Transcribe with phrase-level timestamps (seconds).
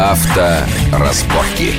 [0.00, 1.74] Авторазборки.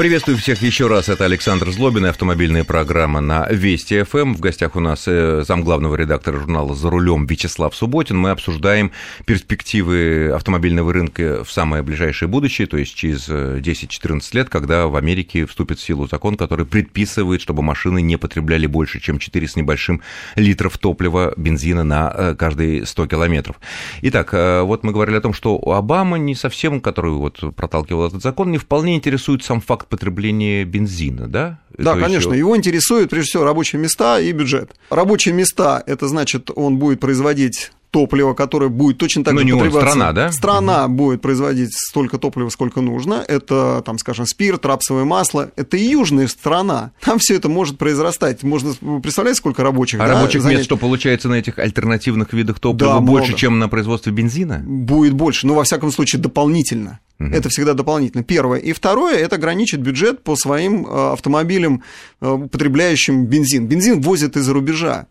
[0.00, 1.10] Приветствую всех еще раз.
[1.10, 4.32] Это Александр Злобин и автомобильная программа на Вести ФМ.
[4.32, 8.16] В гостях у нас э, замглавного редактора журнала «За рулем» Вячеслав Субботин.
[8.16, 8.92] Мы обсуждаем
[9.26, 15.44] перспективы автомобильного рынка в самое ближайшее будущее, то есть через 10-14 лет, когда в Америке
[15.44, 20.00] вступит в силу закон, который предписывает, чтобы машины не потребляли больше, чем 4 с небольшим
[20.34, 23.56] литров топлива бензина на э, каждые 100 километров.
[24.00, 28.22] Итак, э, вот мы говорили о том, что Обама не совсем, который вот проталкивал этот
[28.22, 31.60] закон, не вполне интересует сам факт потребления бензина, да?
[31.76, 32.30] Да, То конечно.
[32.30, 32.38] Есть...
[32.38, 34.70] Его интересуют, прежде всего, рабочие места и бюджет.
[34.88, 39.52] Рабочие места, это значит, он будет производить топливо, которое будет точно так Но же не
[39.52, 39.78] потребляться.
[39.78, 40.32] Он, страна, да?
[40.32, 40.94] Страна угу.
[40.94, 43.24] будет производить столько топлива, сколько нужно.
[43.26, 45.50] Это, там, скажем, спирт, рапсовое масло.
[45.56, 46.92] Это и южная страна.
[47.00, 48.42] Там все это может произрастать.
[48.42, 50.00] Можно представлять, сколько рабочих.
[50.00, 50.58] А да, рабочих занять...
[50.58, 53.38] мест, что получается на этих альтернативных видах топлива, да, больше, много.
[53.38, 54.62] чем на произвостве бензина?
[54.64, 55.46] Будет больше.
[55.46, 57.00] Но, во всяком случае, дополнительно.
[57.20, 57.28] Угу.
[57.34, 58.24] Это всегда дополнительно.
[58.24, 58.58] Первое.
[58.58, 61.82] И второе, это ограничит бюджет по своим э, автомобилям,
[62.20, 63.66] э, потребляющим бензин.
[63.66, 65.06] Бензин возят из-за рубежа.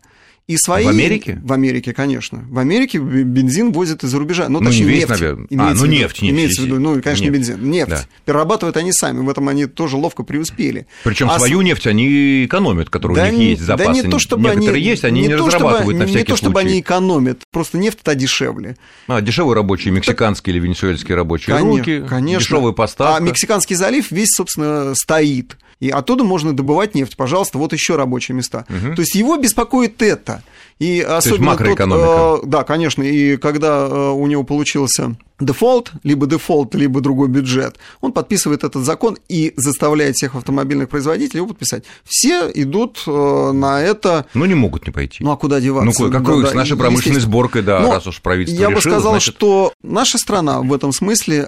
[0.50, 0.84] И свои...
[0.84, 1.40] В Америке?
[1.44, 2.44] В Америке, конечно.
[2.50, 4.48] В Америке бензин возят из-за рубежа.
[4.48, 5.20] Ну, ну точнее, не весь, нефть.
[5.20, 5.46] Наверное.
[5.58, 6.34] а, ну, нефть, нефть.
[6.34, 7.34] Имеется в виду, ну, конечно, нефть.
[7.34, 7.70] бензин.
[7.70, 7.90] Нефть.
[7.90, 8.04] Да.
[8.24, 9.20] Перерабатывают они сами.
[9.20, 10.88] В этом они тоже ловко преуспели.
[11.04, 11.64] Причем а свою с...
[11.64, 13.86] нефть они экономят, которая да у них есть запасы.
[13.86, 14.82] Да не то, чтобы Некоторые они...
[14.82, 16.68] есть, они не, не то, разрабатывают чтобы, на всякий Не то, чтобы случай.
[16.68, 17.42] они экономят.
[17.52, 18.76] Просто нефть-то дешевле.
[19.06, 20.56] А, дешевые рабочие, мексиканские так...
[20.56, 22.04] или венесуэльские рабочие конечно, руки.
[22.08, 22.40] Конечно.
[22.40, 23.16] Дешевая поставка.
[23.18, 25.56] А Мексиканский залив весь, собственно, стоит.
[25.80, 27.16] И оттуда можно добывать нефть.
[27.16, 28.66] Пожалуйста, вот еще рабочие места.
[28.68, 28.94] Угу.
[28.96, 30.42] То есть его беспокоит это.
[30.78, 32.06] И особенно То есть макроэкономика.
[32.06, 33.02] Тот, э, да, конечно.
[33.02, 38.84] И когда э, у него получился дефолт, либо дефолт, либо другой бюджет, он подписывает этот
[38.84, 41.84] закон и заставляет всех автомобильных производителей его подписать.
[42.04, 44.26] Все идут э, на это.
[44.32, 45.22] Ну, не могут не пойти.
[45.22, 46.02] Ну, а куда деваться?
[46.02, 48.80] Ну, какой да, с нашей промышленной сборкой, да, Но раз уж правительство Я решило, бы
[48.80, 49.34] сказал, значит...
[49.34, 51.46] что наша страна в этом смысле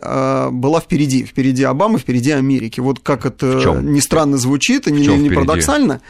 [0.51, 1.25] была впереди.
[1.25, 2.81] Впереди Обамы, впереди Америки.
[2.81, 6.01] Вот как это ни странно звучит и не, не парадоксально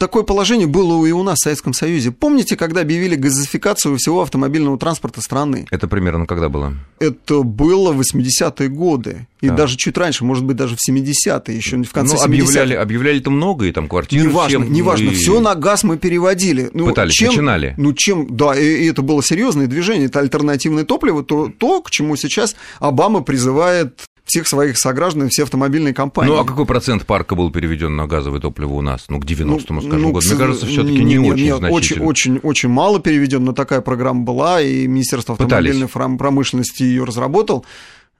[0.00, 2.10] такое положение было и у нас в Советском Союзе.
[2.10, 5.66] Помните, когда объявили газификацию всего автомобильного транспорта страны?
[5.70, 6.74] Это примерно когда было?
[6.98, 9.28] Это было в 80-е годы.
[9.40, 9.54] И да.
[9.54, 13.66] даже чуть раньше, может быть, даже в 70-е, еще в конце ну, объявляли, объявляли-то много,
[13.66, 15.14] и там квартиры Неважно, всем, неважно, и...
[15.14, 16.70] все на газ мы переводили.
[16.74, 17.74] Ну, Пытались, чем, начинали.
[17.78, 21.90] Ну, чем, да, и, и это было серьезное движение, это альтернативное топливо, то, то, к
[21.90, 26.30] чему сейчас Обама призывает всех своих сограждан, все автомобильные компании.
[26.30, 29.06] Ну, а какой процент парка был переведен на газовое топливо у нас?
[29.08, 30.28] Ну, к 90-му, ну, скажем, ну, году.
[30.28, 32.06] Мне кажется, все таки не, не очень нет, значительно.
[32.06, 36.18] Очень, очень, очень мало переведен, но такая программа была, и Министерство автомобильной Пытались.
[36.18, 37.66] промышленности ее разработал.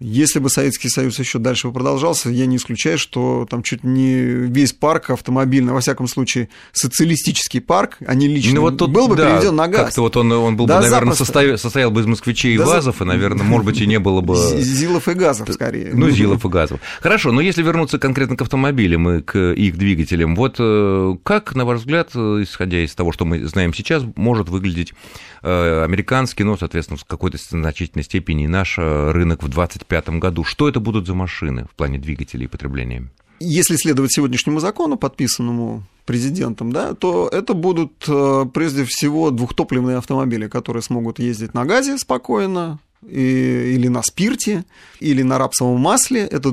[0.02, 4.72] Если бы Советский Союз еще дальше продолжался, я не исключаю, что там чуть не весь
[4.72, 9.16] парк автомобильный, во всяком случае, социалистический парк, а не лично, ну, вот тут, был бы
[9.16, 9.86] да, переведен на газ.
[9.86, 12.64] Как-то вот он, он был да, бы, наверное, состоял, состоял бы из москвичей и да,
[12.64, 14.36] ВАЗов, и, наверное, может быть, и не было бы...
[14.60, 15.90] Зилов и газов, скорее.
[15.92, 16.80] Ну, Зилов и газов.
[17.02, 21.66] Хорошо, но если вернуться конкретно к автомобилям и к их двигателям, вот э, как, на
[21.66, 24.94] ваш взгляд, э, исходя из того, что мы знаем сейчас, может выглядеть
[25.42, 30.44] э, американский, ну, соответственно, в какой-то значительной степени наш рынок в 25 2025 году.
[30.44, 33.10] Что это будут за машины в плане двигателей и потребления?
[33.40, 40.46] Если следовать сегодняшнему закону, подписанному президентом, да, то это будут э, прежде всего двухтопливные автомобили,
[40.48, 44.64] которые смогут ездить на газе спокойно, и, или на спирте,
[45.00, 46.50] или на рапсовом масле, это,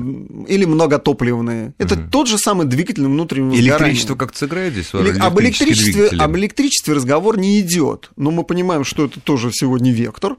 [0.48, 1.74] или многотопливные.
[1.78, 2.02] Это угу.
[2.10, 4.94] тот же самый двигатель внутреннего Электричество как сыграет здесь?
[4.94, 8.10] Или, об, электричестве, об электричестве разговор не идет.
[8.16, 10.36] Но мы понимаем, что это тоже сегодня вектор,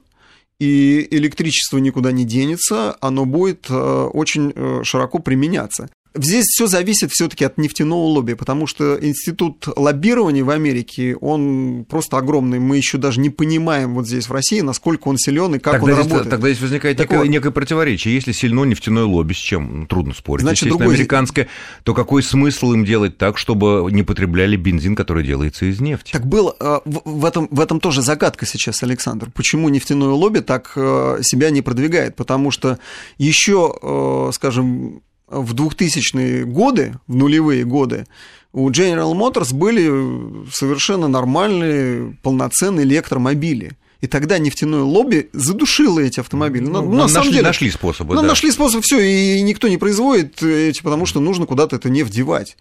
[0.60, 5.90] и электричество никуда не денется, оно будет э, очень э, широко применяться.
[6.16, 12.18] Здесь все зависит все-таки от нефтяного лобби, потому что институт лоббирования в Америке, он просто
[12.18, 12.60] огромный.
[12.60, 15.86] Мы еще даже не понимаем вот здесь в России, насколько он силен и как тогда
[15.86, 16.30] он здесь, работает.
[16.32, 18.16] Тогда здесь возникает так некое, вот, некое противоречие.
[18.16, 20.96] Если сильно нефтяное лобби, с чем ну, трудно спорить, значит, естественно, другой...
[20.96, 21.48] американское,
[21.84, 26.12] то какой смысл им делать так, чтобы не потребляли бензин, который делается из нефти?
[26.12, 29.30] Так было, э, в этом, в этом тоже загадка сейчас, Александр.
[29.34, 32.16] Почему нефтяное лобби так э, себя не продвигает?
[32.16, 32.80] Потому что
[33.20, 38.06] еще, э, скажем, в 2000-е годы, в нулевые годы,
[38.52, 43.74] у General Motors были совершенно нормальные, полноценные электромобили.
[44.02, 46.64] И тогда нефтяное лобби задушило эти автомобили.
[46.64, 48.16] Ну, ну, на нашли, самом деле, нашли способы.
[48.16, 48.28] Ну, да.
[48.28, 52.56] нашли способ, все, и никто не производит эти, потому что нужно куда-то это нефть девать.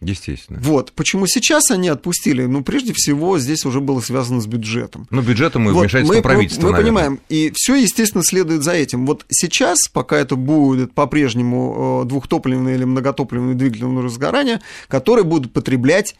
[0.00, 0.60] Естественно.
[0.62, 0.92] Вот.
[0.92, 2.44] Почему сейчас они отпустили?
[2.44, 5.06] Ну, прежде всего, здесь уже было связано с бюджетом.
[5.10, 7.20] Ну, бюджетом и вот, вмешательством мы, правительства, Мы, мы понимаем.
[7.28, 9.06] И все, естественно, следует за этим.
[9.06, 16.16] Вот сейчас, пока это будет по-прежнему э, двухтопливный или многотопливный двигатель разгорания, которые будут потреблять,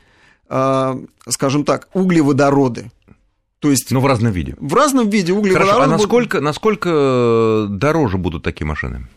[0.48, 0.94] э,
[1.28, 2.90] скажем так, углеводороды.
[3.60, 4.54] То есть, Но в разном виде.
[4.58, 5.72] В разном виде углеводороды.
[5.72, 6.44] Хорошо, а насколько, будут...
[6.44, 9.08] насколько дороже будут такие машины?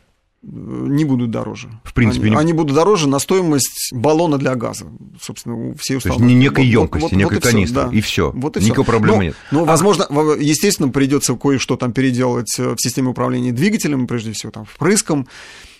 [0.44, 1.70] Не будут дороже.
[1.84, 2.38] В принципе, они, не...
[2.38, 4.86] они будут дороже на стоимость баллона для газа,
[5.22, 6.22] собственно, все установки.
[6.22, 8.32] То есть не некой вот, емкости, вот, некой вот канистры, и все.
[8.36, 8.92] Вот и Никакой все.
[8.92, 9.36] проблемы ну, нет.
[9.52, 9.66] Ну, а...
[9.66, 10.06] возможно,
[10.40, 15.28] естественно, придется кое-что там переделать в системе управления двигателем, прежде всего, там, впрыском.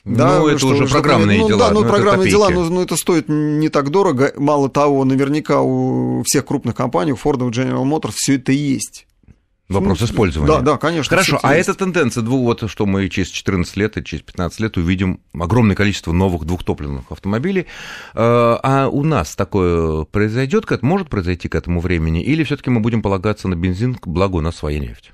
[0.04, 1.68] Да, ну, это что, уже программные ну, дела.
[1.68, 4.34] Да, ну, ну программные дела, но, но это стоит не так дорого.
[4.38, 9.07] Мало того, наверняка у всех крупных компаний, у Ford, у General Motors все это есть.
[9.70, 10.48] Вопрос использования.
[10.48, 11.10] Да, да, конечно.
[11.10, 15.20] Хорошо, а эта тенденция, вот что мы через 14 лет и через 15 лет увидим
[15.38, 17.68] огромное количество новых двухтопливных автомобилей.
[18.14, 23.02] А, а у нас такое произойдет, может произойти к этому времени, или все-таки мы будем
[23.02, 25.12] полагаться на бензин, благо у нас своя нефть?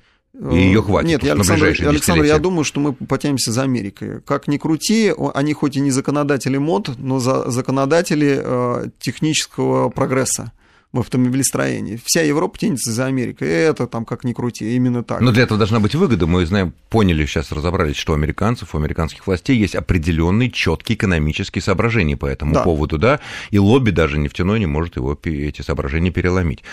[0.52, 4.20] И ее хватит Нет, я, Александр, Александр, я думаю, что мы потянемся за Америкой.
[4.22, 10.52] Как ни крути, они хоть и не законодатели мод, но за законодатели э, технического прогресса
[10.94, 12.00] в автомобилестроении.
[12.06, 13.50] Вся Европа тянется за Америкой.
[13.50, 15.22] Это там как ни крути, именно так.
[15.22, 16.28] Но для этого должна быть выгода.
[16.28, 21.64] Мы знаем, поняли, сейчас разобрались, что у американцев, у американских властей есть определенные четкие экономические
[21.64, 22.64] соображения по этому да.
[22.64, 23.20] поводу, да,
[23.50, 26.64] и лобби даже нефтяной не может его эти соображения переломить.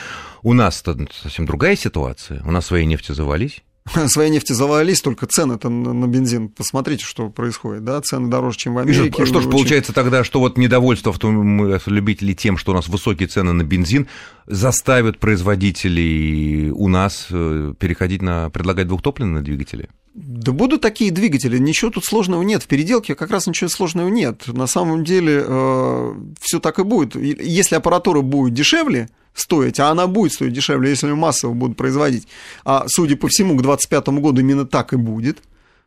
[0.43, 0.85] У нас
[1.23, 2.43] совсем другая ситуация.
[2.45, 3.63] У нас свои нефти завались
[4.09, 8.79] своей нефти завалились, только цены-то на бензин, посмотрите, что происходит, да, цены дороже, чем в
[8.79, 9.23] Америке.
[9.23, 13.53] И что, ж получается тогда, что вот недовольство автолюбителей тем, что у нас высокие цены
[13.53, 14.09] на бензин,
[14.47, 19.89] заставят производителей у нас э, переходить на, предлагать двухтопливные двигатели?
[20.15, 22.65] Да будут такие двигатели, ничего тут сложного нет.
[22.65, 24.49] В переделке как раз ничего сложного нет.
[24.49, 27.15] На самом деле э, все так и будет.
[27.15, 32.29] Если аппаратура будет дешевле, стоить, а она будет стоить дешевле, если ее массово будут производить.
[32.65, 35.39] А судя по всему, к 2025 году именно так и будет.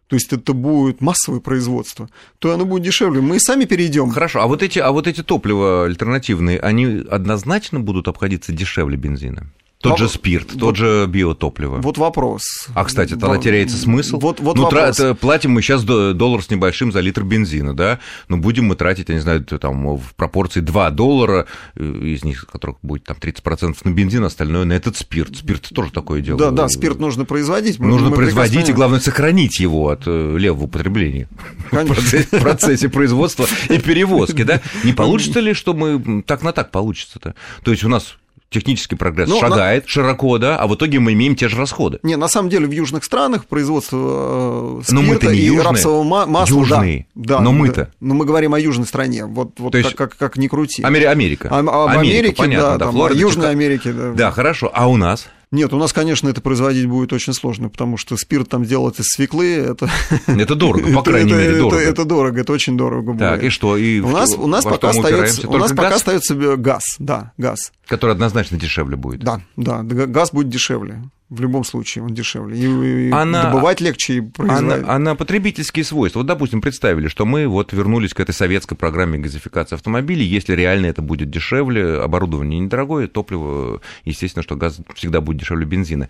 [0.08, 2.10] То есть это будет массовое производство,
[2.40, 3.22] то оно будет дешевле.
[3.22, 4.12] Мы сами перейдем.
[4.12, 9.52] Хорошо, а вот эти, а вот эти топлива альтернативные, они однозначно будут обходиться дешевле бензина?
[9.84, 11.78] Тот же спирт, вот, тот же биотопливо.
[11.82, 12.44] Вот вопрос.
[12.74, 14.18] А, кстати, тогда теряется смысл.
[14.18, 14.96] Вот, вот ну, вопрос.
[14.96, 18.00] Тра- платим мы сейчас доллар с небольшим за литр бензина, да,
[18.30, 22.46] но будем мы тратить, я не знаю, там, в пропорции 2 доллара, э, из них,
[22.48, 25.36] которых будет там 30% на бензин, остальное на этот спирт.
[25.36, 26.40] Спирт тоже такое дело.
[26.40, 27.78] Да, да, спирт нужно производить.
[27.80, 28.72] нужно мы производить, прекрасно...
[28.72, 31.28] и главное, сохранить его от э, левого употребления
[31.72, 34.62] в процессе производства и перевозки, да.
[34.84, 37.36] Не получится ли, что мы так на так получится-то?
[37.64, 38.16] То есть у нас
[38.54, 39.90] технический прогресс ну, шагает на...
[39.90, 42.00] широко, да, а в итоге мы имеем те же расходы.
[42.04, 46.56] Не, на самом деле в южных странах производство э, спирта и южные, рапсового масла...
[46.56, 47.74] Южные, да, но мы-то...
[47.74, 50.84] Да, но мы говорим о южной стране, вот, вот как, как, как ни крути.
[50.84, 51.50] Амери- Америка.
[51.52, 54.12] А, об Америка, Америке, понятно, да, да там, Флорида, Южной Америке, да.
[54.14, 55.28] Да, хорошо, а у нас?
[55.54, 59.06] Нет, у нас, конечно, это производить будет очень сложно, потому что спирт там делать из
[59.06, 59.88] свеклы, это...
[60.26, 61.82] Это дорого, по крайней это, мере, это, дорого.
[61.82, 63.20] Это, это дорого, это очень дорого будет.
[63.20, 63.78] Так, и что?
[63.78, 65.78] И у нас, у нас пока остается, у нас газ?
[65.78, 67.72] пока остается газ, да, газ.
[67.86, 69.24] Который однозначно дешевле будет.
[69.24, 71.04] Да, да, газ будет дешевле.
[71.34, 72.56] В любом случае он дешевле.
[72.56, 74.72] И, на, добывать легче и производить.
[74.72, 76.20] А на, а на потребительские свойства.
[76.20, 80.24] Вот, допустим, представили, что мы вот вернулись к этой советской программе газификации автомобилей.
[80.24, 86.08] Если реально это будет дешевле, оборудование недорогое, топливо, естественно, что газ всегда будет дешевле бензина.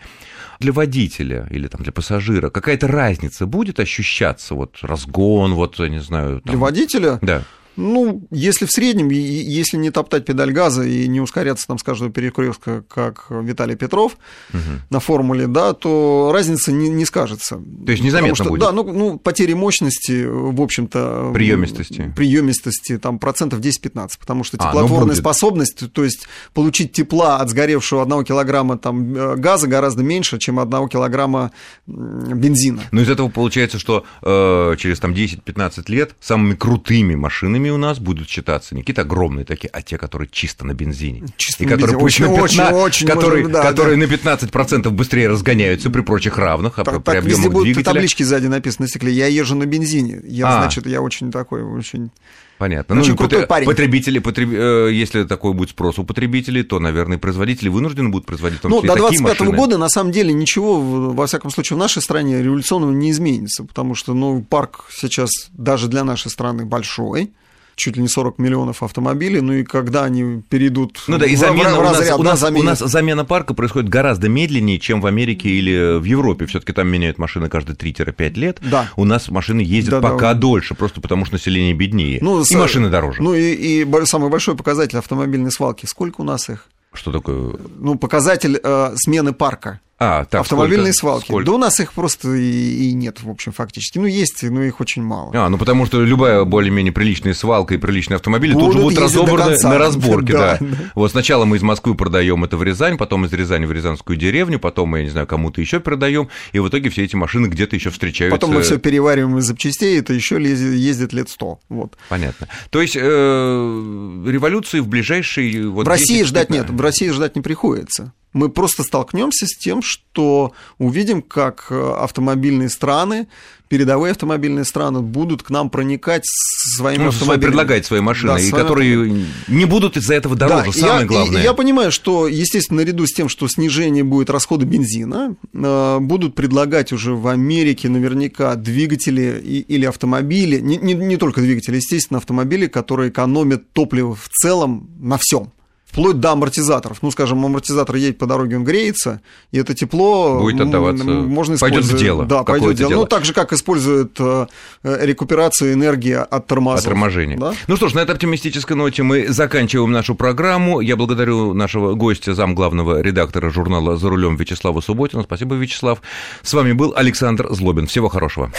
[0.59, 4.55] Для водителя или там, для пассажира какая-то разница будет ощущаться?
[4.55, 6.41] Вот разгон, вот, я не знаю.
[6.41, 6.51] Там...
[6.51, 7.19] Для водителя?
[7.21, 7.43] Да.
[7.75, 12.11] Ну, если в среднем, если не топтать педаль газа и не ускоряться там с каждого
[12.11, 14.17] перекрестка, как Виталий Петров
[14.53, 14.59] угу.
[14.89, 17.59] на формуле, да, то разница не, не скажется.
[17.85, 18.61] То есть незаметно что, будет?
[18.61, 21.31] Да, ну, ну, потери мощности, в общем-то...
[21.33, 22.13] Приемистости.
[22.15, 28.03] Приемистости, там, процентов 10-15, потому что теплотворная а, способность, то есть получить тепла от сгоревшего
[28.03, 31.51] одного килограмма там, э, газа гораздо меньше, чем одного килограмма
[31.87, 32.81] бензина.
[32.92, 37.77] Но из этого получается, что э, через там 10-15 лет самыми крутыми машинами Крутыми у
[37.77, 41.23] нас будут считаться не какие-то огромные такие, а те, которые чисто на бензине.
[41.37, 42.27] Чисто и на которые бензине.
[42.27, 44.07] Очень, 15, очень, очень, которые, может, да, которые да.
[44.07, 47.93] на 15% быстрее разгоняются при прочих равных, а так, при так, объемах будут двигателя.
[47.93, 49.13] таблички сзади написаны на стекле.
[49.13, 50.21] Я езжу на бензине.
[50.25, 50.61] Я, а.
[50.61, 52.11] значит, я очень такой, очень...
[52.59, 52.99] Понятно.
[52.99, 53.65] Очень ну, крутой парень.
[53.65, 54.49] Потребители, потреб...
[54.53, 58.71] Э, если такой будет спрос у потребителей, то, наверное, производители вынуждены будут производить в том
[58.71, 62.41] Ну, до 25 -го года, на самом деле, ничего, во всяком случае, в нашей стране
[62.41, 67.31] революционного не изменится, потому что, ну, парк сейчас даже для нашей страны большой,
[67.75, 71.71] чуть ли не 40 миллионов автомобилей, ну и когда они перейдут ну да, и замена,
[71.71, 75.06] в, в у, нас, у, нас, у нас замена парка происходит гораздо медленнее, чем в
[75.06, 76.45] Америке или в Европе.
[76.45, 78.59] Все-таки там меняют машины каждые 3-5 лет.
[78.61, 78.89] Да.
[78.95, 80.39] У нас машины ездят да, пока да.
[80.39, 82.19] дольше, просто потому что население беднее.
[82.21, 82.51] Ну, и с...
[82.51, 83.21] машины дороже.
[83.21, 85.85] Ну и, и самый большой показатель автомобильной свалки.
[85.85, 86.68] Сколько у нас их?
[86.94, 87.56] Что такое?
[87.80, 89.80] Ну, показатель э, смены парка.
[90.04, 91.00] А, так, Автомобильные сколько?
[91.00, 91.26] свалки.
[91.26, 91.45] Сколько?
[91.45, 93.98] Да у нас их просто и, и нет, в общем, фактически.
[93.98, 95.31] Ну, есть, но их очень мало.
[95.33, 99.00] А, ну потому что любая более-менее приличная свалка и приличный автомобиль тут же Будут будут
[99.00, 100.57] разобраны на разборке, да.
[100.60, 100.68] Да.
[100.95, 104.60] Вот сначала мы из Москвы продаем это в Рязань, потом из Рязани в Рязанскую деревню,
[104.60, 107.76] потом мы, я не знаю, кому-то еще продаем, и в итоге все эти машины где-то
[107.76, 108.36] еще встречаются.
[108.36, 111.60] Потом мы все перевариваем из запчастей, это еще ездит лет сто.
[111.69, 111.98] Вот.
[112.10, 112.48] Понятно.
[112.69, 115.69] То есть э, революции в ближайшие...
[115.69, 116.69] Вот в России 10, ждать 15.
[116.72, 118.14] нет, в России ждать не приходится.
[118.33, 123.28] Мы просто столкнемся с тем, что увидим, как э, автомобильные страны,
[123.69, 127.45] передовые автомобильные страны будут к нам проникать своими Ну, автомобилями.
[127.52, 131.06] предлагать свои машины, Да, и своими которые не будут из-за этого дороже, Да, самое я,
[131.06, 131.42] главное.
[131.42, 136.35] и- Я понимаю, что, естественно, наряду с тем, что снижение будет расхода бензина, э, будут
[136.35, 142.68] предлагать уже в Америке наверняка двигатели или автомобили, не, не- не только двигатели, естественно, автомобили,
[142.68, 145.52] которые экономят топливо в целом на всем.
[145.94, 147.04] Вплоть до амортизаторов.
[147.04, 149.21] Ну, скажем, амортизатор едет по дороге, он греется,
[149.52, 152.02] и это тепло Будет отдаваться, можно пойдет в использовать.
[152.02, 152.90] дело, Да, пойдет в дело.
[152.90, 153.00] дело.
[153.02, 154.47] Ну, так же, как используют э,
[154.81, 156.80] рекуперацию энергии от тормозов.
[156.80, 157.38] От торможения.
[157.38, 157.54] Да?
[157.68, 160.80] Ну что ж, на этой оптимистической ноте мы заканчиваем нашу программу.
[160.81, 165.21] Я благодарю нашего гостя, зам главного редактора журнала «За рулем» Вячеслава Субботина.
[165.21, 166.02] Спасибо, Вячеслав.
[166.42, 167.85] С вами был Александр Злобин.
[167.85, 168.52] Всего хорошего.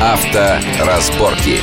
[0.00, 1.60] Авторазборки.